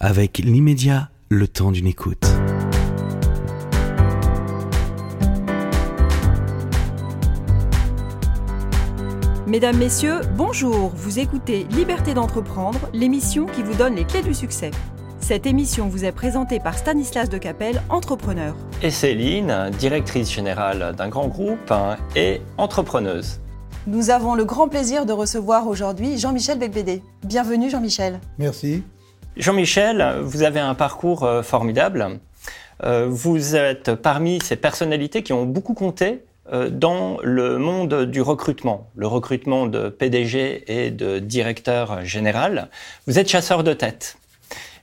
[0.00, 2.24] avec l'immédiat, le temps d'une écoute.
[9.46, 10.92] Mesdames, Messieurs, bonjour.
[10.94, 14.70] Vous écoutez Liberté d'entreprendre, l'émission qui vous donne les clés du succès.
[15.20, 18.54] Cette émission vous est présentée par Stanislas de Capelle, entrepreneur.
[18.82, 21.72] Et Céline, directrice générale d'un grand groupe
[22.14, 23.40] et entrepreneuse.
[23.86, 27.02] Nous avons le grand plaisir de recevoir aujourd'hui Jean-Michel Becbédé.
[27.24, 28.20] Bienvenue Jean-Michel.
[28.38, 28.84] Merci.
[29.36, 32.18] Jean-Michel, vous avez un parcours euh, formidable.
[32.82, 38.20] Euh, vous êtes parmi ces personnalités qui ont beaucoup compté euh, dans le monde du
[38.20, 42.68] recrutement, le recrutement de PDG et de directeur général.
[43.06, 44.16] Vous êtes chasseur de tête.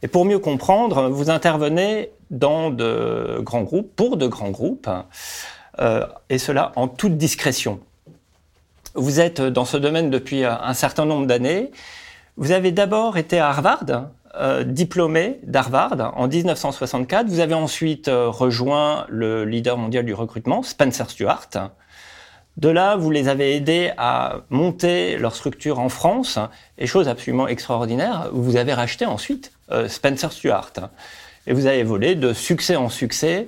[0.04, 4.90] Et pour mieux comprendre, vous intervenez dans de grands groupes, pour de grands groupes,
[6.30, 7.80] et cela en toute discrétion.
[8.94, 11.72] Vous êtes dans ce domaine depuis un certain nombre d'années.
[12.38, 13.86] Vous avez d'abord été à Harvard,
[14.38, 17.28] euh, diplômé d'Harvard en 1964.
[17.28, 21.50] Vous avez ensuite euh, rejoint le leader mondial du recrutement, Spencer Stuart.
[22.58, 26.40] De là, vous les avez aidés à monter leur structure en France.
[26.78, 30.74] Et chose absolument extraordinaire, vous avez racheté ensuite euh, Spencer Stuart.
[31.48, 33.48] Et vous avez volé de succès en succès.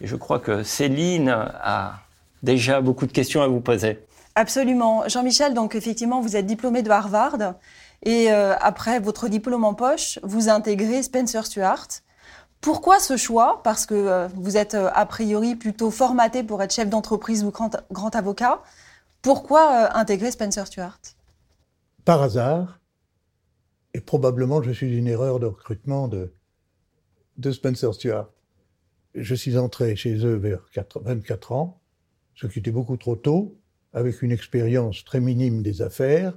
[0.00, 2.00] Et je crois que Céline a
[2.42, 3.98] déjà beaucoup de questions à vous poser.
[4.34, 5.08] Absolument.
[5.08, 7.54] Jean-Michel, donc effectivement, vous êtes diplômé de Harvard.
[8.02, 11.86] Et euh, après votre diplôme en poche, vous intégrez Spencer Stuart.
[12.60, 13.60] Pourquoi ce choix?
[13.62, 17.50] Parce que euh, vous êtes euh, a priori plutôt formaté pour être chef d'entreprise ou
[17.50, 18.62] grand, avocat.
[19.20, 20.98] Pourquoi intégrer Spencer Stuart?
[22.04, 22.80] Par hasard,
[23.94, 26.32] et probablement je suis une erreur de recrutement de,
[27.38, 28.30] de Spencer Stuart.
[29.14, 31.80] Je suis entré chez eux vers 24 ans,
[32.34, 33.56] ce qui était beaucoup trop tôt,
[33.92, 36.36] avec une expérience très minime des affaires,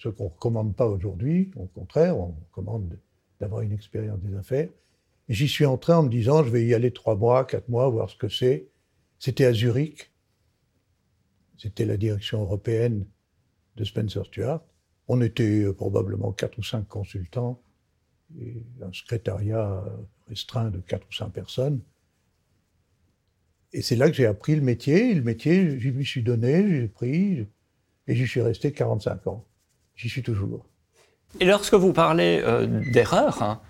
[0.00, 1.50] ce qu'on ne recommande pas aujourd'hui.
[1.56, 2.98] Au contraire, on recommande
[3.38, 4.68] d'avoir une expérience des affaires.
[5.28, 8.08] J'y suis entré en me disant, je vais y aller trois mois, quatre mois, voir
[8.08, 8.68] ce que c'est.
[9.18, 10.10] C'était à Zurich.
[11.58, 13.04] C'était la direction européenne
[13.76, 14.62] de Spencer Stuart.
[15.06, 17.60] On était euh, probablement quatre ou cinq consultants
[18.82, 19.84] un secrétariat
[20.28, 21.80] restreint de quatre ou cinq personnes.
[23.72, 25.14] Et c'est là que j'ai appris le métier.
[25.14, 27.46] le métier, j'y me suis donné, j'ai pris,
[28.06, 29.46] et j'y suis resté 45 ans.
[30.00, 30.64] J'y suis toujours.
[31.40, 33.60] Et lorsque vous parlez euh, d'erreur, hein,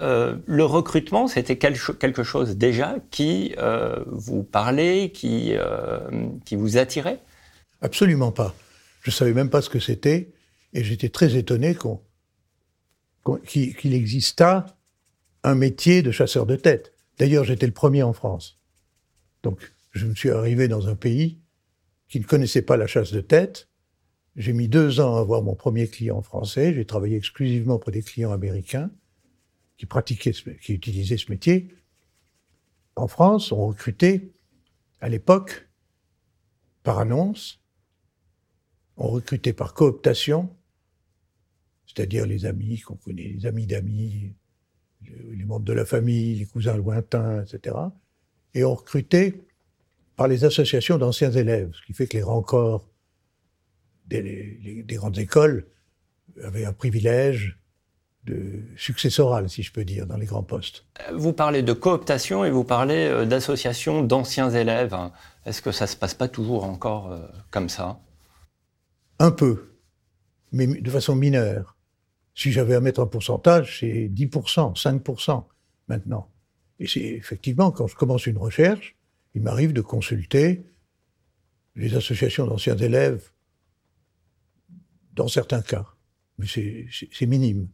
[0.00, 5.54] euh, le recrutement, c'était quelque chose déjà qui euh, vous parlait, qui,
[6.44, 7.20] qui vous attirait?
[7.82, 8.52] Absolument pas.
[9.02, 10.32] Je ne savais même pas ce que c'était
[10.72, 11.76] et j'étais très étonné
[13.46, 14.66] qu'il exista
[15.44, 16.94] un métier de chasseur de tête.
[17.18, 18.58] D'ailleurs, j'étais le premier en France.
[19.44, 21.38] Donc, je me suis arrivé dans un pays
[22.08, 23.68] qui ne connaissait pas la chasse de tête
[24.36, 26.74] j'ai mis deux ans à avoir mon premier client français.
[26.74, 28.90] J'ai travaillé exclusivement pour des clients américains
[29.78, 31.74] qui pratiquaient, qui utilisaient ce métier.
[32.96, 34.30] En France, on recrutait,
[35.00, 35.68] à l'époque,
[36.82, 37.60] par annonce.
[38.98, 40.54] On recrutait par cooptation,
[41.86, 44.34] c'est-à-dire les amis qu'on connaît, les amis d'amis,
[45.02, 47.76] les membres de la famille, les cousins lointains, etc.
[48.54, 49.42] Et on recrutait
[50.16, 52.88] par les associations d'anciens élèves, ce qui fait que les rencorts
[54.06, 55.66] des, grandes écoles
[56.42, 57.58] avaient un privilège
[58.24, 60.84] de successoral, si je peux dire, dans les grands postes.
[61.14, 64.96] Vous parlez de cooptation et vous parlez euh, d'associations d'anciens élèves.
[65.44, 67.20] Est-ce que ça se passe pas toujours encore euh,
[67.52, 68.00] comme ça?
[69.20, 69.76] Un peu,
[70.50, 71.76] mais de façon mineure.
[72.34, 75.44] Si j'avais à mettre un pourcentage, c'est 10%, 5%
[75.88, 76.28] maintenant.
[76.80, 78.96] Et c'est effectivement, quand je commence une recherche,
[79.34, 80.66] il m'arrive de consulter
[81.76, 83.30] les associations d'anciens élèves
[85.16, 85.86] dans certains cas,
[86.38, 87.68] mais c'est minime.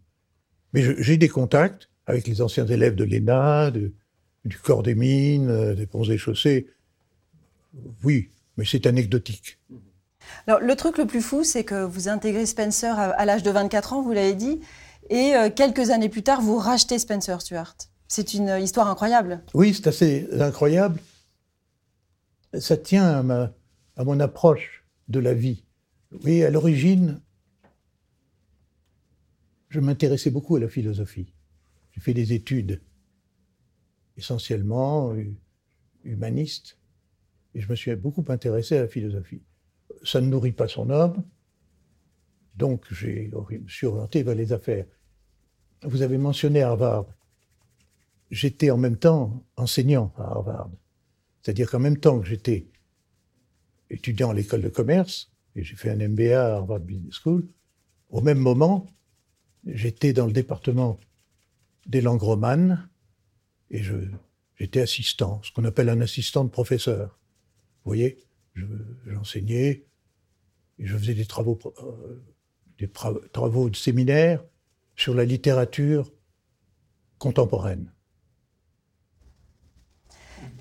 [0.73, 5.75] Mais j'ai des contacts avec les anciens élèves de l'ENA, du corps des mines, euh,
[5.75, 6.69] des ponts et chaussées.
[8.03, 9.59] Oui, mais c'est anecdotique.
[10.47, 13.93] Alors, le truc le plus fou, c'est que vous intégrez Spencer à, l'âge de 24
[13.93, 14.61] ans, vous l'avez dit,
[15.11, 17.75] et euh, quelques années plus tard, vous rachetez Spencer Stuart.
[18.09, 19.43] C'est une histoire incroyable.
[19.55, 21.01] Oui, c'est assez incroyable.
[22.59, 23.51] Ça tient à,
[23.97, 25.65] à mon approche de la vie.
[26.25, 27.21] Oui, à l'origine,
[29.73, 31.33] je m'intéressais beaucoup à la philosophie.
[31.93, 32.83] J'ai fait des études
[34.19, 35.15] essentiellement
[36.05, 36.79] humanistes
[37.55, 39.41] et je me suis beaucoup intéressé à la philosophie.
[40.05, 41.25] Ça ne nourrit pas son homme,
[42.55, 43.31] donc je
[43.67, 44.85] suis orienté vers les affaires.
[45.85, 47.07] Vous avez mentionné Harvard.
[48.31, 50.71] J'étais en même temps enseignant à Harvard.
[51.41, 52.69] C'est-à-dire qu'en même temps que j'étais
[53.89, 57.49] étudiant à l'école de commerce, et j'ai fait un MBA à Harvard Business School,
[58.11, 58.87] au même moment,
[59.67, 60.99] j'étais dans le département
[61.87, 62.89] des langues romanes
[63.71, 63.95] et je,
[64.57, 67.19] j'étais assistant, ce qu'on appelle un assistant de professeur.
[67.85, 68.19] Vous voyez,
[68.55, 68.65] je,
[69.07, 69.85] j'enseignais
[70.79, 72.23] et je faisais des travaux, euh,
[72.79, 72.89] des
[73.33, 74.45] travaux de séminaire
[74.97, 76.13] sur la littérature
[77.19, 77.93] contemporaine.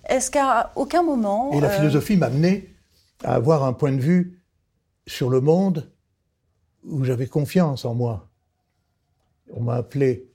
[0.06, 1.52] Est-ce qu'à aucun moment...
[1.54, 2.74] Et la euh, philosophie m'a amené
[3.24, 4.44] à avoir un point de vue
[5.08, 5.92] sur le monde
[6.84, 8.31] où j'avais confiance en moi.
[9.52, 10.30] On m'a appelé,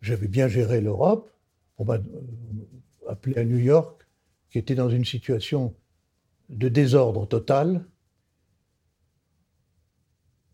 [0.00, 1.30] j'avais bien géré l'Europe,
[1.78, 2.00] on m'a euh,
[3.08, 4.06] appelé à New York,
[4.50, 5.74] qui était dans une situation
[6.48, 7.84] de désordre total,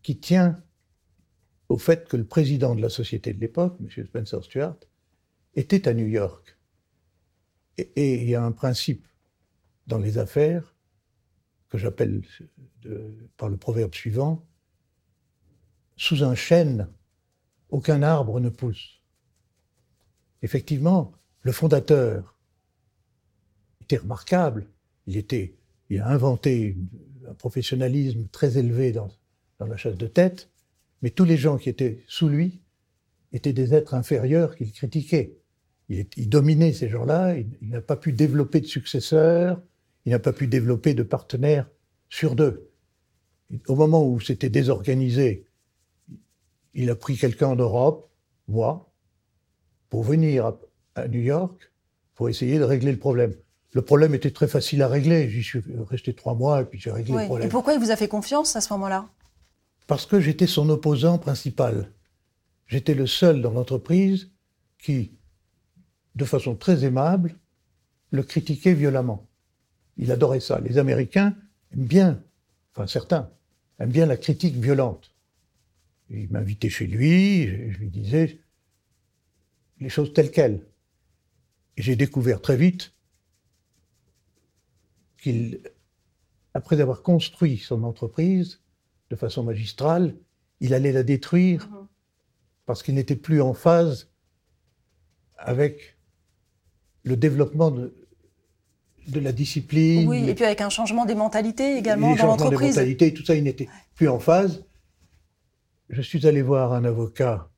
[0.01, 0.61] qui tient
[1.69, 4.05] au fait que le président de la société de l'époque, M.
[4.05, 4.75] Spencer Stuart,
[5.55, 6.57] était à New York.
[7.77, 9.07] Et, et il y a un principe
[9.87, 10.75] dans les affaires
[11.69, 12.21] que j'appelle
[12.81, 14.45] de- par le proverbe suivant
[15.95, 16.87] sous un chêne,
[17.73, 19.01] aucun arbre ne pousse.
[20.43, 21.11] Effectivement,
[21.41, 22.37] le fondateur
[23.81, 24.67] était remarquable.
[25.07, 25.55] Il était,
[25.89, 26.77] il a inventé
[27.27, 29.09] un professionnalisme très élevé dans,
[29.59, 30.49] la chasse de tête,
[31.01, 32.61] mais tous les gens qui étaient sous lui
[33.31, 35.39] étaient des êtres inférieurs qu'il critiquait.
[35.89, 39.61] Il, dominait ces gens-là, il n'a pas pu développer de successeurs,
[40.05, 41.69] il n'a pas pu développer de partenaires
[42.09, 42.69] sur deux.
[43.67, 45.47] Au moment où c'était désorganisé,
[46.73, 48.09] il a pris quelqu'un en Europe,
[48.47, 48.93] moi,
[49.89, 50.59] pour venir à,
[50.95, 51.71] à New York
[52.15, 53.33] pour essayer de régler le problème.
[53.71, 55.29] Le problème était très facile à régler.
[55.29, 57.21] J'y suis resté trois mois et puis j'ai réglé oui.
[57.21, 57.47] le problème.
[57.47, 59.09] Et pourquoi il vous a fait confiance à ce moment-là?
[59.87, 61.91] Parce que j'étais son opposant principal.
[62.67, 64.29] J'étais le seul dans l'entreprise
[64.77, 65.17] qui,
[66.15, 67.35] de façon très aimable,
[68.11, 69.27] le critiquait violemment.
[69.97, 70.59] Il adorait ça.
[70.59, 71.35] Les Américains
[71.73, 72.23] aiment bien,
[72.73, 73.29] enfin certains,
[73.79, 75.12] aiment bien la critique violente.
[76.13, 78.39] Il m'invitait chez lui, je je lui disais
[79.79, 80.65] les choses telles quelles.
[81.75, 82.93] Et j'ai découvert très vite
[85.21, 85.59] qu'il,
[86.53, 88.61] après avoir construit son entreprise
[89.09, 90.15] de façon magistrale,
[90.59, 91.87] il allait la détruire Mhm.
[92.65, 94.09] parce qu'il n'était plus en phase
[95.37, 95.97] avec
[97.03, 97.93] le développement de,
[99.07, 102.75] de la discipline, Oui, et puis avec un changement des mentalités également dans l'entreprise.
[102.75, 104.63] mentalité, tout ça, il n'était plus en phase.
[105.93, 107.51] Je suis allé voir un avocat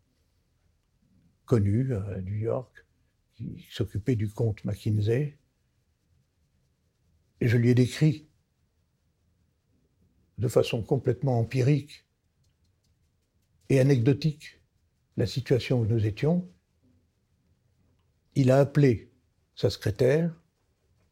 [1.46, 2.86] connu à New York
[3.34, 5.40] qui s'occupait du compte McKinsey
[7.40, 8.28] et je lui ai décrit
[10.38, 12.06] de façon complètement empirique
[13.70, 14.62] et anecdotique
[15.16, 16.46] la situation où nous étions.
[18.36, 19.14] Il a appelé
[19.56, 20.36] sa secrétaire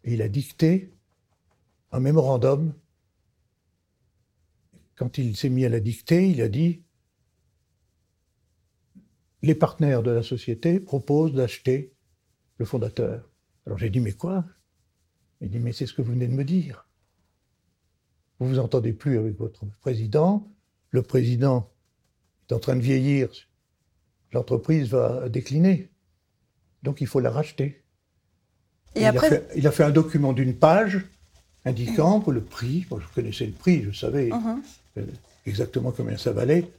[0.03, 0.93] et il a dicté
[1.93, 2.73] un mémorandum.
[4.95, 6.82] Quand il s'est mis à la dicter, il a dit
[9.43, 11.93] les partenaires de la société proposent d'acheter
[12.57, 13.29] le fondateur.
[13.67, 14.45] Alors j'ai dit mais quoi?
[15.41, 16.87] Il dit mais c'est ce que vous venez de me dire.
[18.39, 20.49] Vous vous entendez plus avec votre président.
[20.91, 21.69] Le président
[22.49, 23.29] est en train de vieillir.
[24.31, 25.89] L'entreprise va décliner.
[26.81, 27.83] Donc il faut la racheter.
[28.95, 31.01] Et il, après, a fait, il a fait un document d'une page
[31.65, 34.61] indiquant que le prix, moi je connaissais le prix, je savais Mhm.
[34.97, 35.05] euh,
[35.45, 36.69] exactement combien ça valait.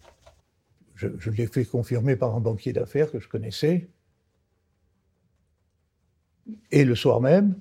[0.95, 3.91] Je, l'ai fait confirmer par un banquier d'affaires que je connaissais.
[6.71, 7.59] Et le soir même,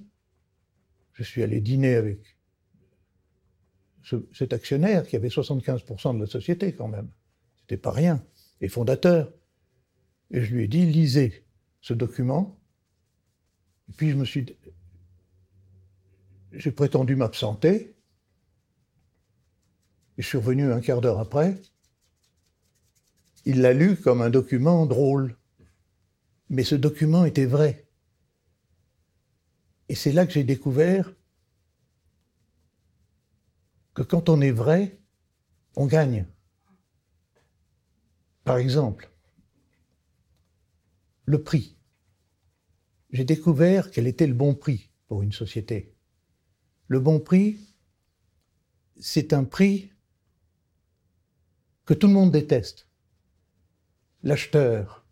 [1.13, 2.37] je suis allé dîner avec
[4.03, 7.09] ce- cet actionnaire qui avait 75% de la société quand même.
[7.59, 8.23] C'était pas rien.
[8.61, 9.31] Et fondateur.
[10.31, 11.45] Et je lui ai dit, lisez
[11.81, 12.59] ce document.
[13.89, 14.45] Et puis je me suis...
[16.51, 17.95] J'ai prétendu m'absenter.
[20.17, 21.59] Et je suis revenu un quart d'heure après.
[23.45, 25.37] Il l'a lu comme un document drôle.
[26.49, 27.87] Mais ce document était vrai.
[29.89, 31.13] Et c'est là que j'ai découvert
[33.93, 34.99] que quand on est vrai,
[35.75, 36.25] on gagne.
[38.43, 39.11] Par exemple,
[41.25, 41.77] le prix.
[43.11, 45.93] J'ai découvert quel était le bon prix pour une société.
[46.87, 47.59] Le bon prix,
[48.99, 49.91] c'est un prix
[51.85, 52.87] que tout le monde déteste.
[54.23, 55.05] L'acheteur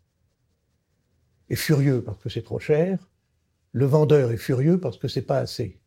[1.48, 3.10] est furieux parce que c'est trop cher,
[3.72, 5.80] le vendeur est furieux parce que c'est pas assez.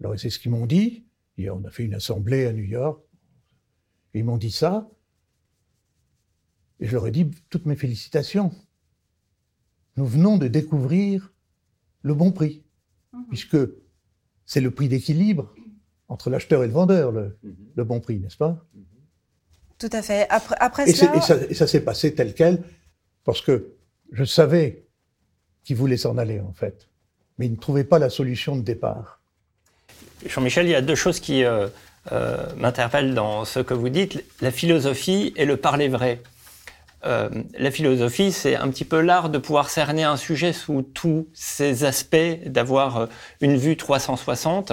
[0.00, 1.06] Alors c'est ce qu'ils m'ont dit.
[1.36, 3.00] Et on a fait une assemblée à New York.
[4.12, 4.90] Et ils m'ont dit ça.
[6.80, 8.52] Et je leur ai dit toutes mes félicitations.
[9.96, 11.32] Nous venons de découvrir
[12.02, 12.64] le bon prix,
[13.28, 13.56] puisque
[14.46, 15.54] c'est le prix d'équilibre
[16.08, 17.38] entre l'acheteur et le vendeur, le,
[17.74, 18.66] le bon prix, n'est-ce pas?
[19.78, 20.26] Tout à fait.
[20.30, 22.62] Après, après et, c'est- cela, et ça, et ça s'est passé tel quel,
[23.24, 23.72] parce que
[24.12, 24.84] je savais
[25.64, 26.88] qu'il voulait s'en aller, en fait.
[27.38, 29.20] Mais il ne trouvait pas la solution de départ.
[30.26, 31.68] Jean-Michel, il y a deux choses qui euh,
[32.12, 36.20] euh, m'interpellent dans ce que vous dites, la philosophie et le parler vrai.
[37.04, 41.28] Euh, la philosophie, c'est un petit peu l'art de pouvoir cerner un sujet sous tous
[41.32, 42.16] ses aspects,
[42.46, 43.08] d'avoir
[43.40, 44.72] une vue 360.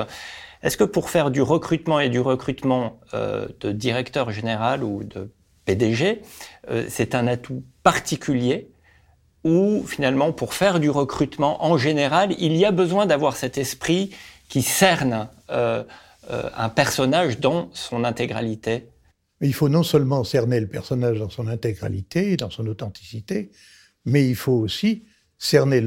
[0.65, 5.31] Est-ce que pour faire du recrutement et du recrutement de directeur général ou de
[5.63, 6.21] PDG,
[6.89, 8.71] c'est un atout particulier
[9.45, 14.09] ou finalement pour faire du recrutement en général, il y a besoin d'avoir cet esprit
[14.49, 15.83] qui cerne euh,
[16.31, 18.89] euh, un personnage dans son intégralité?
[19.41, 23.51] Il faut non seulement cerner le personnage dans son intégralité, dans son authenticité,
[24.05, 25.05] mais il faut aussi
[25.37, 25.83] cerner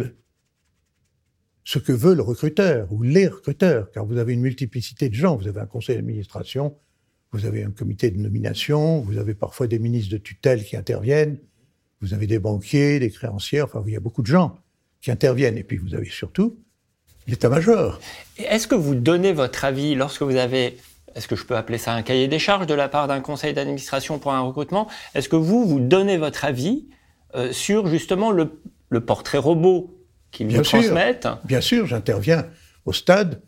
[1.68, 5.36] ce que veut le recruteur ou les recruteurs, car vous avez une multiplicité de gens.
[5.36, 6.74] Vous avez un conseil d'administration,
[7.30, 11.36] vous avez un comité de nomination, vous avez parfois des ministres de tutelle qui interviennent,
[12.00, 14.58] vous avez des banquiers, des créanciers, enfin, il y a beaucoup de gens
[15.02, 15.58] qui interviennent.
[15.58, 16.56] Et puis, vous avez surtout
[17.26, 18.00] l'état-major.
[18.38, 20.78] Est-ce que vous donnez votre avis lorsque vous avez,
[21.14, 23.52] est-ce que je peux appeler ça un cahier des charges de la part d'un conseil
[23.52, 24.88] d'administration pour un recrutement?
[25.14, 26.88] Est-ce que vous, vous donnez votre avis
[27.34, 28.48] euh, sur justement le,
[29.04, 29.97] portrait robot
[30.30, 32.48] qu'ils vous transmettent Bien sûr, j'interviens
[32.84, 33.42] au stade.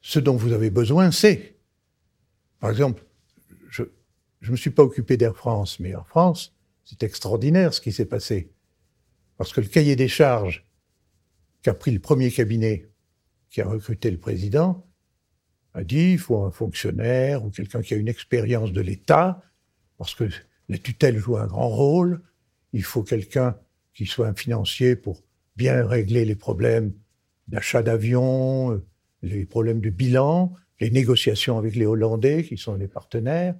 [0.00, 1.56] Ce dont vous avez besoin, c'est.
[2.60, 3.02] Par exemple,
[3.70, 7.90] je ne me suis pas occupé d'Air France, mais Air France, c'est extraordinaire ce qui
[7.90, 8.52] s'est passé.
[9.36, 10.64] Parce que le cahier des charges
[11.62, 12.88] qu'a pris le premier cabinet
[13.50, 14.86] qui a recruté le président
[15.74, 19.42] a dit il faut un fonctionnaire ou quelqu'un qui a une expérience de l'État,
[19.98, 20.28] parce que
[20.68, 22.22] la tutelle joue un grand rôle.
[22.72, 23.58] Il faut quelqu'un
[23.92, 25.22] qui soit un financier pour
[25.56, 26.92] bien régler les problèmes
[27.48, 28.82] d'achat d'avions,
[29.22, 33.56] les problèmes de bilan, les négociations avec les Hollandais qui sont les partenaires.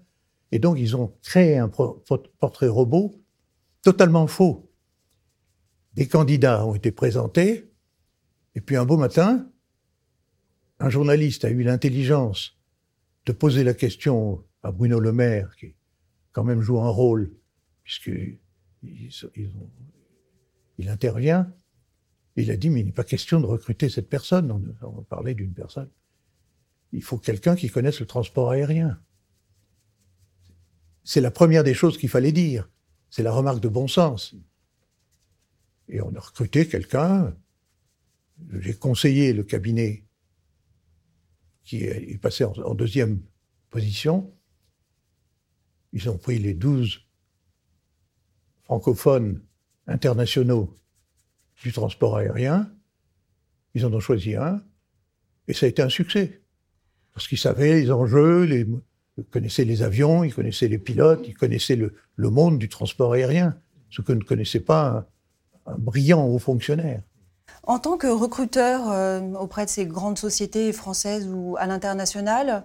[0.52, 3.14] Et donc, ils ont créé un portrait robot
[3.82, 4.70] totalement faux.
[5.94, 7.72] Des candidats ont été présentés,
[8.54, 9.50] et puis un beau matin,
[10.78, 12.58] un journaliste a eu l'intelligence
[13.24, 15.74] de poser la question à Bruno Le Maire, qui
[16.32, 17.34] quand même joue un rôle,
[17.82, 18.38] puisqu'il
[20.78, 21.52] il intervient.
[22.36, 25.34] Il a dit, mais il n'est pas question de recruter cette personne, on, on parlait
[25.34, 25.90] d'une personne.
[26.92, 29.00] Il faut quelqu'un qui connaisse le transport aérien.
[31.02, 32.68] C'est la première des choses qu'il fallait dire.
[33.10, 34.34] C'est la remarque de bon sens.
[35.88, 37.34] Et on a recruté quelqu'un.
[38.58, 40.04] J'ai conseillé le cabinet
[41.64, 43.22] qui est passé en, deuxième
[43.70, 44.32] position.
[45.92, 47.00] Ils ont pris les douze
[48.64, 49.42] francophones
[49.86, 50.74] internationaux
[51.62, 52.70] du transport aérien.
[53.74, 54.62] Ils en ont choisi un.
[55.48, 56.42] Et ça a été un succès.
[57.12, 58.66] Parce qu'ils savaient les enjeux, les,
[59.18, 63.56] il connaissait les avions, il connaissait les pilotes, il connaissait le, monde du transport aérien,
[63.90, 65.06] ce que ne connaissait pas
[65.66, 67.02] un, brillant haut fonctionnaire.
[67.62, 72.64] En tant que recruteur euh, auprès de ces grandes sociétés françaises ou à l'international,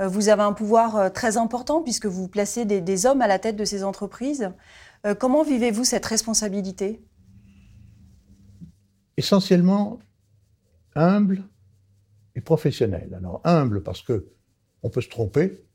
[0.00, 3.38] euh, vous avez un pouvoir euh, très important puisque vous placez des, hommes à la
[3.38, 4.50] tête de ces entreprises.
[5.18, 7.00] comment vivez-vous cette responsabilité?
[9.16, 9.98] Essentiellement
[10.94, 11.42] humble
[12.34, 13.14] et professionnel.
[13.14, 14.28] Alors humble parce que
[14.82, 15.66] on peut se tromper,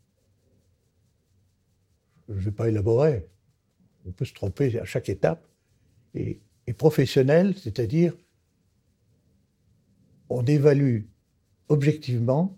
[2.29, 3.27] je ne vais pas élaborer.
[4.05, 5.47] On peut se tromper à chaque étape.
[6.13, 6.41] Et,
[6.77, 8.13] professionnel, c'est-à-dire
[10.29, 11.01] on évalue
[11.67, 12.57] objectivement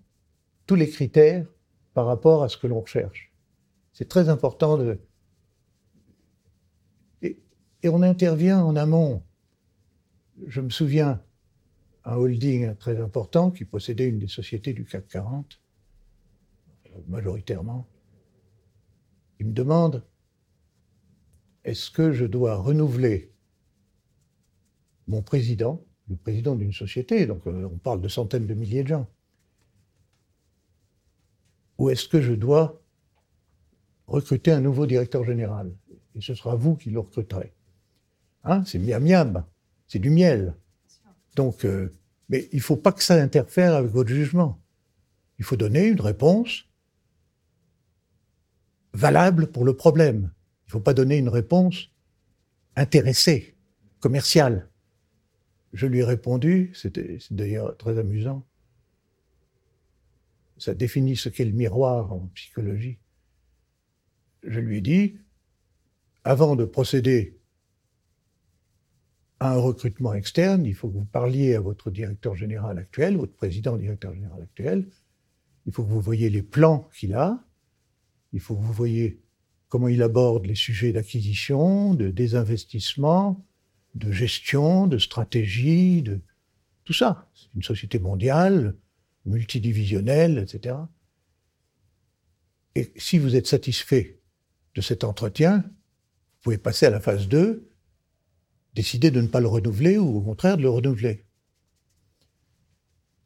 [0.68, 1.48] tous les critères
[1.96, 3.34] par rapport à ce que l'on recherche.
[3.92, 5.00] C'est très important de...
[7.24, 7.40] Et,
[7.82, 9.24] et, on intervient en amont.
[10.48, 11.22] Je me souviens,
[12.06, 15.60] un holding très important qui possédait une des sociétés du CAC 40,
[17.08, 17.88] majoritairement,
[19.40, 20.04] il me demande
[21.63, 23.32] est-ce que je dois renouveler
[25.08, 28.90] mon président, le président d'une société, donc euh, on parle de centaines de milliers de
[28.90, 29.08] gens,
[31.78, 32.82] ou est-ce que je dois
[34.08, 35.74] recruter un nouveau directeur général?
[36.16, 37.54] Et ce sera vous qui le recruterez.
[38.44, 39.46] Hein c'est miam miam,
[39.93, 40.55] c'est du miel.
[41.35, 41.93] Donc, euh,
[42.27, 44.59] mais il ne faut pas que ça interfère avec votre jugement.
[45.38, 46.67] Il faut donner une réponse
[48.93, 50.31] valable pour le problème.
[50.63, 51.91] Il ne faut pas donner une réponse
[52.75, 53.55] intéressée,
[54.00, 54.67] commerciale.
[55.73, 58.43] Je lui ai répondu, c'était d'ailleurs très amusant.
[60.57, 62.97] Ça définit ce qu'est le miroir en psychologie.
[64.41, 65.19] Je lui ai dit,
[66.23, 67.38] avant de procéder
[69.43, 73.33] à un recrutement externe, il faut que vous parliez à votre directeur général actuel, votre
[73.33, 74.88] président directeur général actuel.
[75.65, 77.43] Il faut que vous voyez les plans qu'il a,
[78.31, 79.21] il faut que vous voyez
[79.67, 83.45] comment il aborde les sujets d'acquisition, de désinvestissement,
[83.95, 86.21] de gestion, de stratégie, de
[86.85, 87.29] tout ça.
[87.33, 88.77] C'est une société mondiale,
[89.25, 90.77] multidivisionnelle, etc.
[92.75, 94.21] Et si vous êtes satisfait
[94.73, 97.73] de cet entretien, vous pouvez passer à la phase 2,
[98.75, 101.25] décider de ne pas le renouveler ou au contraire de le renouveler.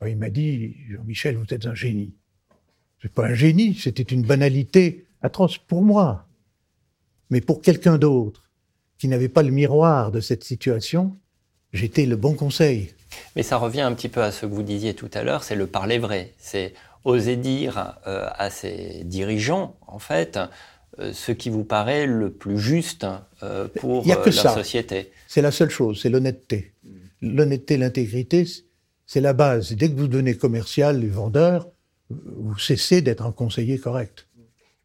[0.06, 2.14] il m'a dit, Jean-Michel, vous êtes un génie.
[3.02, 6.28] C'est pas un génie, c'était une banalité atroce pour moi.
[7.30, 8.50] Mais pour quelqu'un d'autre
[8.98, 11.16] qui n'avait pas le miroir de cette situation,
[11.74, 12.94] j'étais le bon conseil.
[13.36, 15.56] Mais ça revient un petit peu à ce que vous disiez tout à l'heure, c'est
[15.56, 16.34] le parler vrai.
[16.38, 16.74] C'est
[17.04, 20.40] oser dire euh, à ses dirigeants, en fait,
[21.14, 23.06] ce qui vous paraît le plus juste
[23.44, 25.12] euh, pour la société.
[25.28, 26.74] C'est la seule chose, c'est l'honnêteté.
[27.22, 28.46] L'honnêteté, l'intégrité,
[29.06, 29.74] c'est la base.
[29.74, 31.68] Dès que vous devenez commercial et vendeur,
[32.10, 34.28] vous cessez d'être un conseiller correct.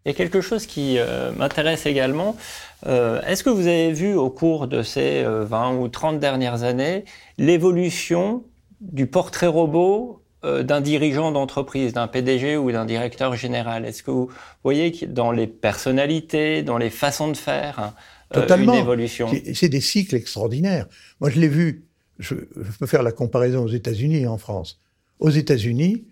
[0.05, 0.99] Il y a quelque chose qui
[1.37, 2.37] m'intéresse également.
[2.85, 7.05] Est-ce que vous avez vu au cours de ces 20 ou 30 dernières années
[7.39, 8.43] l'évolution
[8.81, 13.85] du portrait robot euh, d'un dirigeant d'entreprise, d'un PDG ou d'un directeur général?
[13.85, 14.31] Est-ce que vous
[14.65, 17.95] voyez que dans les personnalités, dans les façons de faire,
[18.37, 19.31] euh, une évolution?
[19.55, 20.89] C'est des cycles extraordinaires.
[21.21, 21.87] Moi, je l'ai vu,
[22.19, 22.35] je,
[22.79, 24.81] peux faire la comparaison aux États-Unis et en France.
[25.21, 26.07] Aux États-Unis,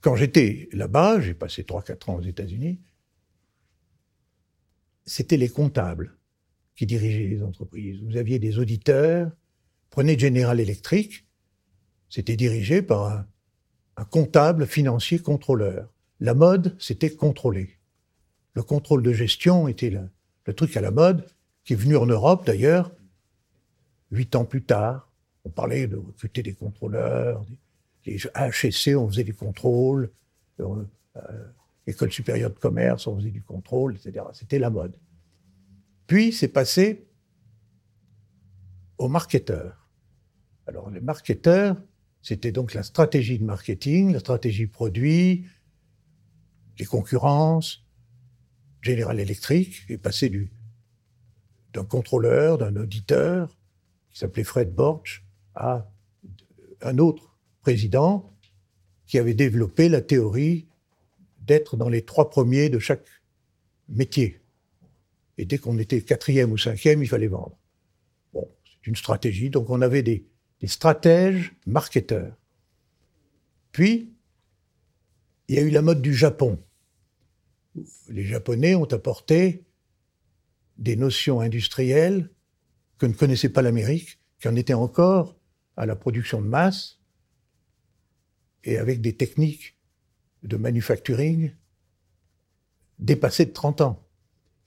[0.00, 2.80] quand j'étais là-bas, j'ai passé 3-4 ans aux États-Unis,
[5.04, 6.16] c'était les comptables
[6.74, 8.00] qui dirigeaient les entreprises.
[8.02, 9.30] Vous aviez des auditeurs,
[9.90, 11.25] prenez General Electric,
[12.16, 13.26] c'était dirigé par
[13.98, 15.92] un, comptable financier contrôleur.
[16.18, 17.76] La mode, c'était contrôler.
[18.54, 21.26] Le contrôle de gestion était le, truc à la mode,
[21.62, 22.90] qui est venu en Europe d'ailleurs,
[24.10, 25.12] huit ans plus tard.
[25.44, 27.44] On parlait de recruter des contrôleurs,
[28.06, 30.10] les HSC, on faisait des contrôles,
[30.60, 30.84] euh,
[31.16, 31.48] euh,
[31.86, 34.24] École supérieure de commerce, on faisait du contrôle, etc.
[34.32, 34.96] C'était la mode.
[36.06, 37.06] Puis c'est passé
[38.96, 39.86] aux marketeurs.
[40.66, 41.76] Alors les marketeurs,
[42.26, 45.46] c'était donc la stratégie de marketing, la stratégie produit,
[46.76, 47.84] les concurrences.
[48.82, 50.50] General Electric est passé du,
[51.72, 53.56] d'un contrôleur, d'un auditeur,
[54.10, 55.24] qui s'appelait Fred Borch,
[55.54, 55.88] à
[56.82, 58.36] un autre président
[59.06, 60.66] qui avait développé la théorie
[61.42, 63.06] d'être dans les trois premiers de chaque
[63.88, 64.40] métier.
[65.38, 67.56] Et dès qu'on était quatrième ou cinquième, il fallait vendre.
[68.32, 69.48] Bon, c'est une stratégie.
[69.48, 70.26] Donc on avait des,
[70.60, 72.36] des stratèges marketeurs.
[73.72, 74.14] Puis,
[75.48, 76.62] il y a eu la mode du Japon.
[78.08, 79.64] Les Japonais ont apporté
[80.78, 82.30] des notions industrielles
[82.98, 85.36] que ne connaissait pas l'Amérique, qui en était encore
[85.76, 87.00] à la production de masse
[88.64, 89.78] et avec des techniques
[90.42, 91.52] de manufacturing
[92.98, 94.08] dépassées de 30 ans.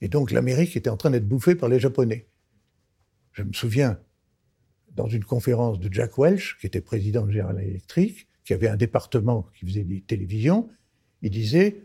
[0.00, 2.28] Et donc l'Amérique était en train d'être bouffée par les Japonais.
[3.32, 4.00] Je me souviens
[4.94, 8.76] dans une conférence de Jack Welch, qui était président de General Electric, qui avait un
[8.76, 10.68] département qui faisait des télévisions,
[11.22, 11.84] il disait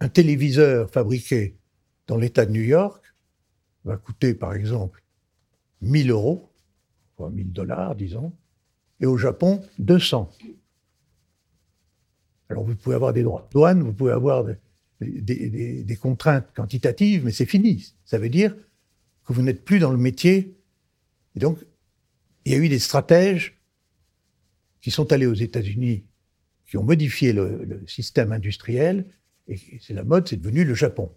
[0.00, 1.56] un téléviseur fabriqué
[2.06, 3.04] dans l'État de New York
[3.84, 5.02] va coûter, par exemple,
[5.80, 6.52] 1000 euros,
[7.18, 8.32] ou 1000 dollars, disons,
[9.00, 10.30] et au Japon, 200.
[12.48, 14.44] Alors vous pouvez avoir des droits de douane, vous pouvez avoir
[15.00, 17.94] des contraintes quantitatives, mais c'est fini.
[18.04, 18.56] Ça veut dire
[19.24, 20.57] que vous n'êtes plus dans le métier
[21.34, 21.58] et donc,
[22.44, 23.60] il y a eu des stratèges
[24.80, 26.06] qui sont allés aux États-Unis,
[26.66, 29.06] qui ont modifié le, système industriel,
[29.46, 31.14] et c'est la mode, c'est devenu le Japon.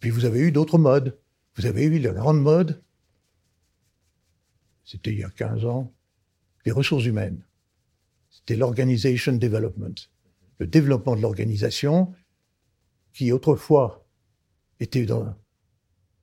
[0.00, 1.18] Puis vous avez eu d'autres modes.
[1.54, 2.82] Vous avez eu la grande mode,
[4.84, 5.94] c'était il y a 15 ans,
[6.64, 7.44] les ressources humaines.
[8.28, 9.94] C'était l'organization development,
[10.58, 12.14] le développement de l'organisation,
[13.12, 14.06] qui autrefois
[14.80, 15.06] était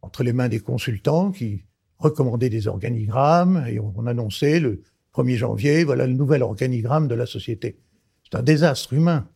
[0.01, 1.63] entre les mains des consultants qui
[1.97, 4.81] recommander des organigrammes et on, annonçait le
[5.13, 7.79] 1er janvier, voilà le nouvel organigramme de la société.
[8.23, 9.29] C'est un désastre humain.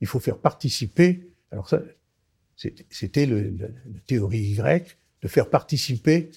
[0.00, 1.30] Il faut faire participer.
[1.50, 1.82] Alors ça,
[2.56, 3.68] c'était la,
[4.06, 6.30] théorie grecque de faire participer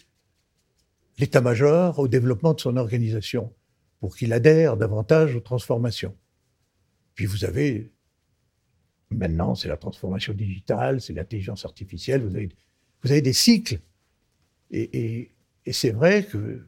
[1.20, 3.54] l'état-major au développement de son organisation
[4.00, 6.16] pour qu'il adhère davantage aux transformations.
[7.16, 7.92] Puis vous avez
[9.10, 12.24] maintenant, c'est la transformation digitale, c'est l'intelligence artificielle.
[12.24, 12.50] Vous avez,
[13.04, 13.80] vous avez des cycles
[14.71, 15.32] et,
[15.71, 16.65] c'est vrai que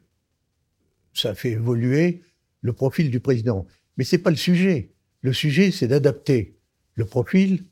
[1.14, 2.22] ça fait évoluer
[2.60, 3.66] le profil du président.
[3.96, 4.92] Mais ce n'est pas le sujet.
[5.22, 6.58] Le sujet, c'est d'adapter
[6.94, 7.64] le profil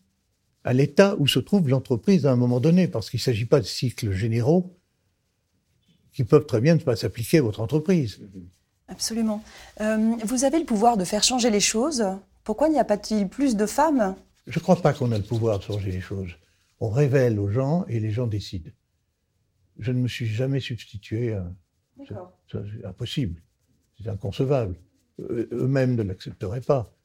[0.65, 3.61] à l'état où se trouve l'entreprise à un moment donné, parce qu'il ne s'agit pas
[3.61, 4.75] de cycles généraux
[6.13, 8.21] qui peuvent très bien ne pas s'appliquer à votre entreprise.
[8.89, 9.43] Absolument.
[9.81, 12.05] Euh, vous avez le pouvoir de faire changer les choses.
[12.43, 14.17] Pourquoi n'y a pas-t-il plus de femmes?
[14.47, 16.31] Je ne crois pas qu'on a le pouvoir de changer les choses.
[16.81, 18.71] On révèle aux gens et les gens décident
[19.79, 21.53] Je ne me suis jamais substitué à.
[22.51, 23.43] C'est impossible.
[24.01, 24.77] C'est inconcevable.
[25.19, 26.97] Eux- Eux-mêmes ne l'accepteraient pas.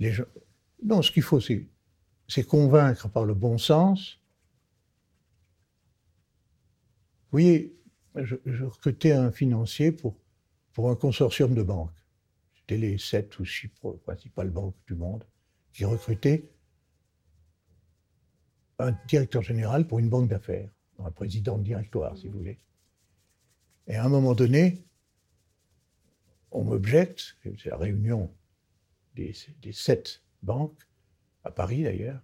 [0.00, 0.24] Les gens...
[0.82, 1.68] Non, ce qu'il faut, c'est,
[2.46, 4.20] convaincre par le bon sens.
[7.30, 7.76] Vous voyez,
[8.16, 10.16] je, je recrutais un financier pour,
[10.72, 11.94] pour un consortium de banques.
[12.54, 13.68] C'était les sept ou six
[14.04, 15.24] principales banques du monde
[15.72, 16.50] qui recrutaient
[18.80, 20.70] un directeur général pour une banque d'affaires,
[21.04, 22.58] un président de directoire, si vous voulez.
[23.86, 24.84] Et à un moment donné,
[26.50, 28.30] on m'objecte, c'est la réunion
[29.14, 30.86] des, des sept banques,
[31.44, 32.20] à Paris d'ailleurs,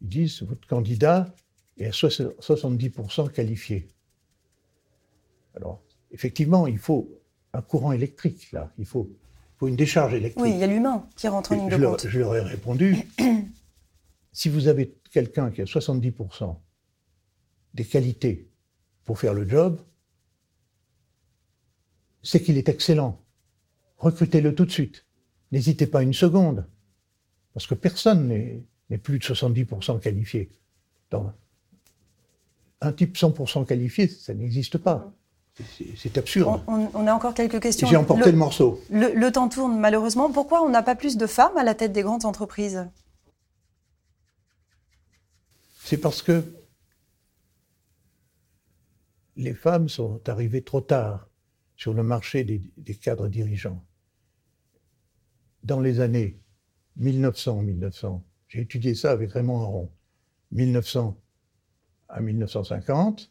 [0.00, 1.34] ils disent votre candidat
[1.78, 3.88] est à 60 70% qualifié.
[5.54, 7.10] Alors, effectivement, il faut
[7.52, 8.72] un courant électrique, là.
[8.78, 10.42] Il faut, il faut une décharge électrique.
[10.42, 12.08] Oui, il y a l'humain qui rentre en ligne je, de leur, compte.
[12.08, 12.96] je leur ai répondu
[14.32, 16.56] si vous avez quelqu'un qui a 70%
[17.76, 18.48] des qualités
[19.04, 19.78] pour faire le job,
[22.22, 23.20] c'est qu'il est excellent.
[23.98, 25.04] Recrutez-le tout de suite.
[25.52, 26.66] N'hésitez pas une seconde.
[27.54, 28.28] Parce que personne
[28.90, 30.50] n'est plus de 70% qualifié.
[31.10, 31.32] Dans
[32.80, 35.12] un type 100% qualifié, ça n'existe pas.
[35.96, 36.60] C'est- absurde.
[36.66, 37.88] On, on- on a encore quelques questions.
[37.88, 38.82] J'ai emporté le, le morceau.
[38.90, 40.30] le- le temps tourne malheureusement.
[40.30, 42.86] Pourquoi on n'a pas plus de femmes à la tête des grandes entreprises?
[45.82, 46.44] C'est parce que
[49.36, 51.28] les femmes sont arrivées trop tard
[51.76, 53.84] sur le marché des, cadres dirigeants.
[55.62, 56.40] Dans les années
[56.98, 59.92] 1900-1900, j'ai étudié ça avec Raymond Aron,
[60.52, 61.20] 1900
[62.08, 63.30] à 1950,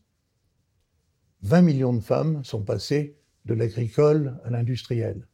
[1.41, 5.27] 20 millions de femmes sont passées de l'agricole à l'industriel.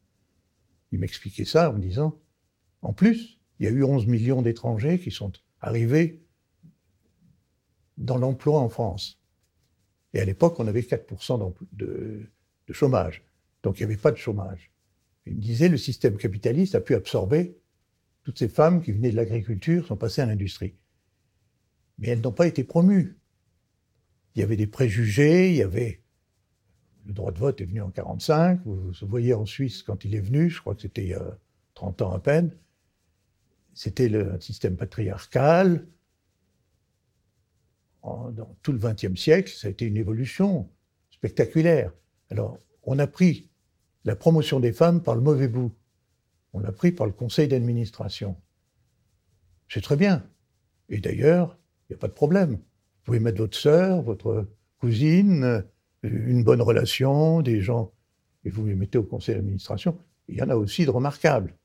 [0.91, 2.19] Il m'expliquait ça en me disant,
[2.81, 6.23] en plus, il y a eu 11 millions d'étrangers qui sont arrivés
[7.97, 9.20] dans l'emploi en France.
[10.13, 12.21] Et à l'époque, on avait 4% d'empl- de,
[12.67, 13.23] de chômage.
[13.63, 14.71] Donc il n'y avait pas de chômage.
[15.25, 17.57] Il me disait, le système capitaliste a pu absorber
[18.23, 20.75] toutes ces femmes qui venaient de l'agriculture, sont passées à l'industrie.
[21.99, 23.17] Mais elles n'ont pas été promues.
[24.35, 26.01] Il y avait des préjugés, il y avait...
[27.07, 30.13] Le droit de vote est venu en 45, vous vous voyez en Suisse quand il
[30.13, 31.37] est venu, je crois que c'était il y a
[31.73, 32.55] 30 ans à peine.
[33.73, 35.87] C'était un système patriarcal,
[38.03, 40.69] dans tout le XXe siècle, ça a été une évolution
[41.11, 41.91] spectaculaire.
[42.29, 43.49] Alors, on a pris
[44.05, 45.71] la promotion des femmes par le mauvais bout.
[46.53, 48.35] On l'a pris par le conseil d'administration.
[49.69, 50.27] C'est très bien.
[50.89, 51.57] Et d'ailleurs,
[51.89, 52.51] il n'y a pas de problème.
[52.51, 54.47] Vous pouvez mettre votre sœur, votre
[54.79, 55.61] cousine, euh,
[56.03, 57.93] une bonne relation, des gens,
[58.43, 59.97] et vous les mettez au conseil d'administration.
[60.27, 61.55] Il y en a aussi de remarquables.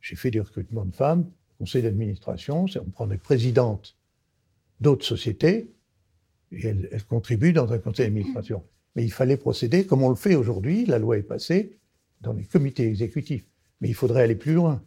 [0.00, 3.97] J'ai fait des recrutements de femmes, conseil d'administration, on prend des présidentes
[4.80, 5.72] d'autres sociétés,
[6.52, 8.64] et elles, contribuent dans un conseil d'administration.
[8.96, 11.78] Mais il fallait procéder comme on le fait aujourd'hui, la loi est passée,
[12.20, 13.44] dans les comités exécutifs.
[13.80, 14.82] Mais il faudrait aller plus loin.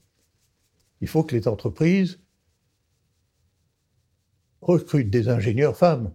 [1.01, 2.19] Il faut que les entreprises
[4.61, 6.11] recrutent des ingénieurs femmes.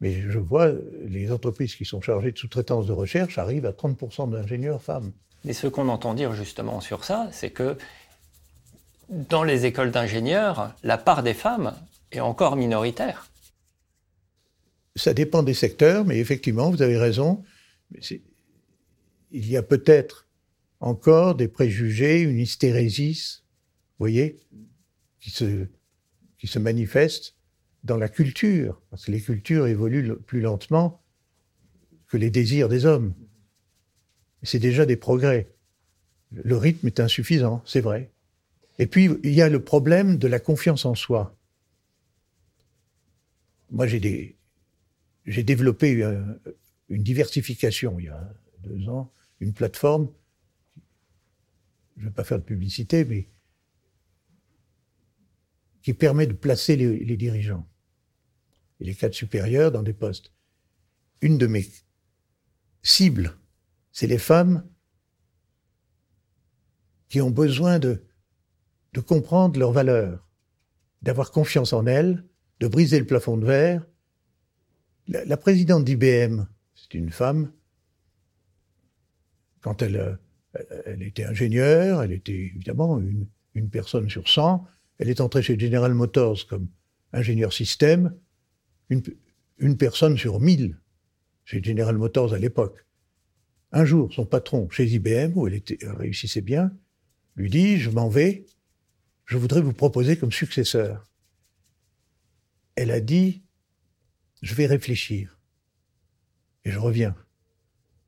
[0.00, 0.72] Mais je vois
[1.04, 5.12] les entreprises qui sont chargées de sous-traitance de recherche arrivent à 30% d'ingénieurs femmes.
[5.44, 7.76] Mais ce qu'on entend dire justement sur ça, c'est que
[9.08, 11.74] dans les écoles d'ingénieurs, la part des femmes
[12.14, 13.30] est encore minoritaire.
[14.96, 17.42] Ça dépend des secteurs, mais effectivement, vous avez raison.
[19.30, 20.28] Il y a peut-être
[20.80, 23.44] encore des préjugés, une hystérésis,
[23.98, 24.38] vous voyez,
[25.20, 25.66] qui se,
[26.38, 27.34] qui se manifeste
[27.82, 31.02] dans la culture, parce que les cultures évoluent plus lentement
[32.06, 33.14] que les désirs des hommes.
[34.42, 35.48] C'est déjà des progrès.
[36.30, 38.10] Le rythme est insuffisant, c'est vrai.
[38.78, 41.36] Et puis, il y a le problème de la confiance en soi.
[43.74, 44.38] Moi, j'ai des,
[45.26, 46.22] j'ai développé euh,
[46.88, 50.12] une diversification il y a deux ans, une plateforme.
[51.96, 53.28] Je ne vais pas faire de publicité, mais
[55.82, 57.68] qui permet de placer les, dirigeants
[58.78, 60.32] et les cadres supérieurs dans des postes.
[61.20, 61.66] Une de mes
[62.82, 63.36] cibles,
[63.90, 64.64] c'est les femmes
[67.08, 68.00] qui ont besoin de
[69.04, 70.28] comprendre leurs valeurs,
[71.02, 72.24] d'avoir confiance en elles,
[72.60, 73.86] de briser le plafond de verre.
[75.06, 77.52] La, présidente d'IBM, c'est une femme.
[79.60, 80.16] Quand elle, euh,
[80.86, 84.66] elle- était ingénieure, elle était évidemment une, personne sur 100.
[84.98, 86.68] Elle est entrée chez General Motors comme
[87.12, 88.16] ingénieur système,
[88.88, 90.78] une, personne sur 1000
[91.44, 92.86] chez General Motors à l'époque.
[93.72, 96.72] Un jour, son patron chez IBM, où elle, elle réussissait bien,
[97.36, 98.46] lui dit, je m'en vais,
[99.26, 101.04] je voudrais vous proposer comme successeur.
[102.76, 103.42] Elle a dit,
[104.42, 105.38] je vais réfléchir.
[106.64, 107.14] Et je reviens.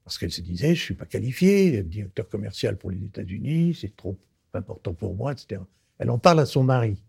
[0.05, 4.18] Parce qu'elle se disait, je suis pas qualifié, directeur commercial pour les États-Unis, c'est trop
[4.55, 5.61] important pour moi, etc.
[5.98, 7.02] Elle en parle à son mari,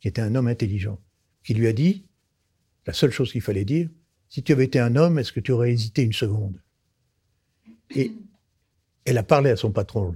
[0.00, 1.00] qui était un homme intelligent,
[1.42, 2.04] qui lui a dit,
[2.86, 3.88] la seule chose qu'il fallait dire,
[4.28, 6.60] si tu avais été un homme, est-ce que tu aurais hésité une seconde?
[7.90, 8.12] Et
[9.04, 10.14] elle a parlé à son patron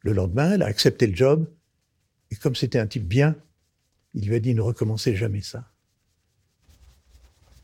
[0.00, 1.46] le lendemain, elle a accepté le job,
[2.30, 3.36] et comme c'était un type bien,
[4.14, 5.70] il lui a dit ne recommencez jamais ça.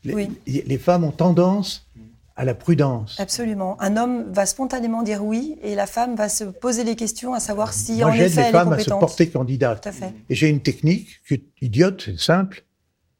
[0.07, 0.29] Les, Oui.
[0.47, 1.87] les femmes ont tendance
[2.35, 3.19] à la prudence.
[3.19, 3.81] Absolument.
[3.81, 7.39] Un homme va spontanément dire oui et la femme va se poser les questions à
[7.39, 8.99] savoir si Moi, en j'aide effet les elle est femmes à se compétente.
[8.99, 9.81] porter candidate.
[9.83, 10.13] Tout à fait.
[10.29, 12.63] Et j'ai une technique qui est idiote, c'est simple.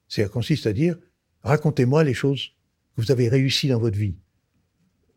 [0.07, 0.97] C'est, elle consiste à dire,
[1.43, 2.49] racontez-moi les choses
[2.95, 4.15] que vous avez réussies dans votre vie.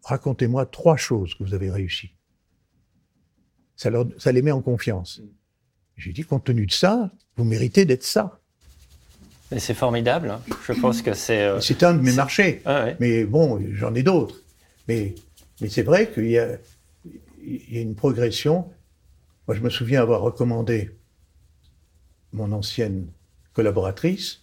[0.05, 2.15] Racontez-moi trois choses que vous avez réussies.
[3.77, 5.21] Ça, leur- ça les met en confiance.
[5.97, 8.40] J'ai dit, compte tenu de ça, vous méritez d'être ça.
[9.51, 10.39] Mais c'est formidable.
[10.67, 11.43] Je pense que c'est.
[11.43, 12.63] euh, C'est un de mes marchés.
[12.65, 12.97] ah ouais.
[13.01, 14.43] Mais bon, j'en ai d'autres.
[14.89, 15.15] Mais,
[15.61, 16.57] mais c'est vrai qu'il y a,
[17.43, 18.71] il y a une progression.
[19.49, 20.91] Moi, je me souviens avoir recommandé
[22.33, 23.07] mon ancienne
[23.55, 24.43] collaboratrice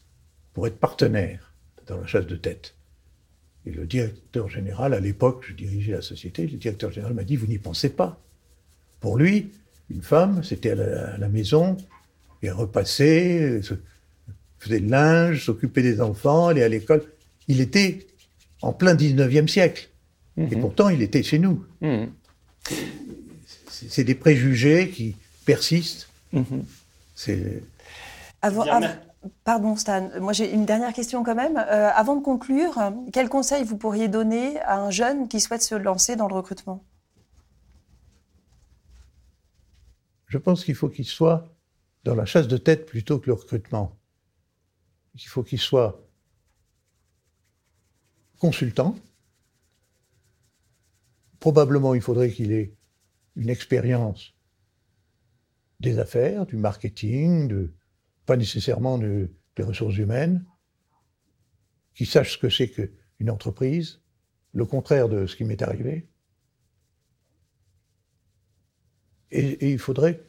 [0.54, 1.54] pour être partenaire
[1.86, 2.76] dans la chasse de tête.
[3.65, 7.36] Et le directeur général, à l'époque, je dirigeais la société, le directeur général m'a dit,
[7.38, 8.20] vous n'y pensez pas.
[9.00, 9.52] Pour lui,
[9.89, 11.78] une femme, c'était à la, à la maison,
[12.41, 13.74] et se-
[14.60, 17.04] faisait le linge, s'occupait des enfants, aller à l'école.
[17.48, 18.08] Il était
[18.62, 19.89] en plein 19e siècle.
[20.38, 20.62] Et Mhm.
[20.62, 21.63] pourtant, il était chez nous.
[21.82, 22.12] Mhm.
[23.89, 25.15] C'est des préjugés qui
[25.46, 26.10] persistent.
[26.34, 26.63] Mhm.
[27.15, 27.63] C'est
[28.41, 28.65] Avant-
[29.43, 31.58] Pardon Stan, moi j'ai une dernière question quand même.
[31.58, 32.78] Euh, avant de conclure,
[33.12, 36.82] quel conseil vous pourriez donner à un jeune qui souhaite se lancer dans le recrutement?
[40.28, 41.48] Je pense qu'il faut qu'il soit
[42.04, 43.96] dans la chasse de tête plutôt que le recrutement.
[45.18, 46.00] Il faut qu'il soit
[48.38, 48.96] consultant.
[51.40, 52.76] Probablement, il faudrait qu'il ait
[53.36, 54.34] une expérience
[55.80, 57.70] des affaires, du marketing,
[58.26, 60.46] pas nécessairement de- des ressources humaines,
[61.94, 64.02] qu'il sache ce que c'est qu'une entreprise,
[64.54, 66.10] le contraire de ce qui m'est arrivé.
[69.32, 70.24] Et, il faudrait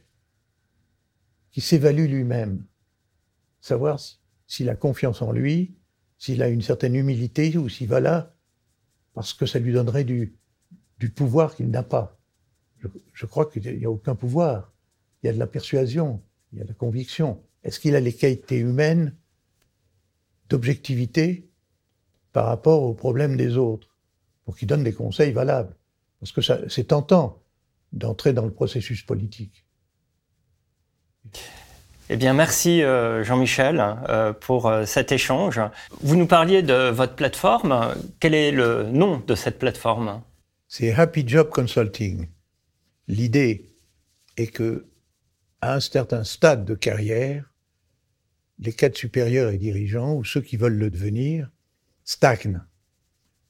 [1.50, 2.66] qu'il s'évalue lui-même,
[3.60, 4.00] savoir
[4.48, 5.76] s'il a confiance en lui,
[6.18, 8.34] s'il a une certaine humilité ou s'il va là
[9.18, 10.38] parce que ça lui donnerait du,
[11.16, 12.20] pouvoir qu'il n'a pas.
[13.12, 14.72] Je, crois qu'il n'y a aucun pouvoir.
[15.20, 17.42] Il y a de la persuasion, il y a de la conviction.
[17.64, 19.16] Est-ce qu'il a les qualités humaines
[20.48, 21.50] d'objectivité
[22.32, 23.96] par rapport aux problèmes des autres
[24.44, 25.74] pour qu'il donne des conseils valables?
[26.20, 27.42] Parce que c'est tentant
[27.92, 29.66] d'entrer dans le processus politique.
[32.10, 35.60] Eh bien, merci euh, Jean-Michel euh, pour euh, cet échange.
[36.00, 37.94] Vous nous parliez de votre plateforme.
[38.18, 40.22] Quel est le nom de cette plateforme?
[40.68, 42.28] C'est Happy Job Consulting.
[43.08, 43.66] L'idée
[44.38, 44.86] est que,
[45.60, 47.52] à un certain stade de carrière,
[48.58, 51.50] les cadres supérieurs et dirigeants, ou ceux qui veulent le devenir,
[52.04, 52.62] stagnent.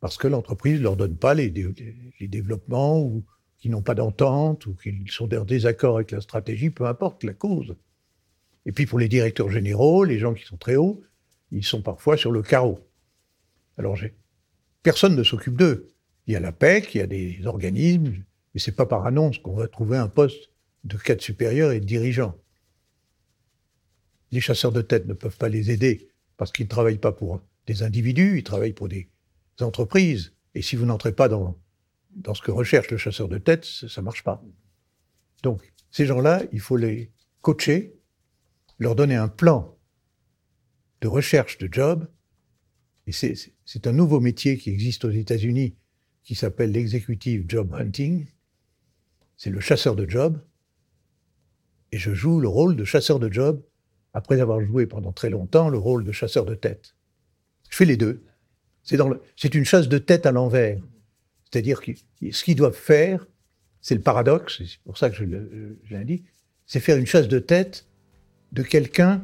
[0.01, 3.25] Parce que l'entreprise ne leur donne pas les, dé- les développements, ou
[3.59, 7.35] qui n'ont pas d'entente, ou qu'ils sont en désaccord avec la stratégie, peu importe la
[7.35, 7.77] cause.
[8.69, 11.01] Et puis pour les directeurs généraux, les gens qui sont très hauts,
[11.51, 12.79] ils sont parfois sur le carreau.
[13.79, 13.97] Alors
[14.83, 15.95] personne ne s'occupe d'eux.
[16.27, 19.39] Il y a la PEC, il y a des organismes, mais c'est pas par annonce
[19.39, 20.51] qu'on va trouver un poste
[20.85, 22.37] de cadre supérieur et de dirigeant.
[24.33, 27.41] Les chasseurs de tête ne peuvent pas les aider parce qu'ils ne travaillent pas pour
[27.67, 29.09] des individus, ils travaillent pour des
[29.63, 30.35] entreprises.
[30.55, 31.59] Et si vous n'entrez pas dans,
[32.11, 34.45] dans ce que recherche le chasseur de tête, ça ne marche pas.
[35.43, 37.98] Donc, ces gens-là, il faut les coacher,
[38.79, 39.77] leur donner un plan
[41.01, 42.09] de recherche de job.
[43.07, 43.53] Et c'est-
[43.87, 45.77] un nouveau métier qui existe aux États-Unis
[46.23, 48.27] qui s'appelle l'executive job hunting.
[49.37, 50.41] C'est le chasseur de job.
[51.93, 53.65] Et je joue le rôle de chasseur de job
[54.13, 56.95] après avoir joué pendant très longtemps le rôle de chasseur de tête.
[57.71, 58.25] Je fais les deux.
[58.83, 60.81] C'est une chasse de tête à l'envers.
[61.45, 61.93] C'est-à-dire que
[62.31, 63.27] ce qu'ils doivent faire,
[63.81, 66.27] c'est le paradoxe, c'est pour ça que je l'indique,
[66.67, 67.88] c'est faire une chasse de tête
[68.53, 69.23] de quelqu'un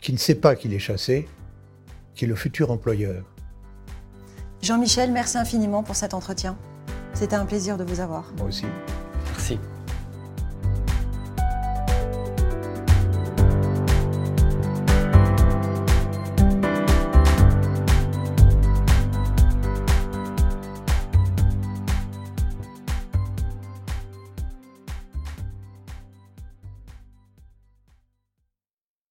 [0.00, 1.28] qui ne sait pas qu'il est chassé,
[2.14, 3.24] qui est le futur employeur.
[4.62, 6.56] Jean-Michel, merci infiniment pour cet entretien.
[7.12, 8.32] C'était un plaisir de vous avoir.
[8.38, 8.64] Moi aussi.